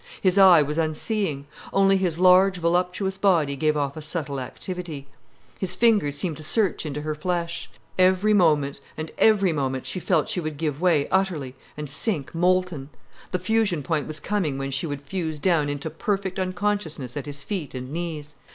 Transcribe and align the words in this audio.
His 0.19 0.35
eye 0.35 0.63
was 0.63 0.79
unseeing. 0.79 1.45
Only 1.71 1.95
his 1.95 2.17
large, 2.17 2.57
voluptuous 2.57 3.19
body 3.19 3.55
gave 3.55 3.77
off 3.77 3.95
a 3.95 4.01
subtle 4.01 4.39
activity. 4.39 5.05
His 5.59 5.75
fingers 5.75 6.17
seemed 6.17 6.37
to 6.37 6.43
search 6.43 6.87
into 6.87 7.01
her 7.01 7.13
flesh. 7.13 7.69
Every 7.99 8.33
moment, 8.33 8.79
and 8.97 9.11
every 9.19 9.53
moment, 9.53 9.85
she 9.85 9.99
felt 9.99 10.27
she 10.27 10.39
would 10.39 10.57
give 10.57 10.81
way 10.81 11.07
utterly, 11.09 11.53
and 11.77 11.87
sink 11.87 12.33
molten: 12.33 12.89
the 13.29 13.37
fusion 13.37 13.83
point 13.83 14.07
was 14.07 14.19
coming 14.19 14.57
when 14.57 14.71
she 14.71 14.87
would 14.87 15.03
fuse 15.03 15.37
down 15.37 15.69
into 15.69 15.91
perfect 15.91 16.39
unconsciousness 16.39 17.15
at 17.15 17.27
his 17.27 17.43
feet 17.43 17.75
and 17.75 17.91
knees. 17.91 18.35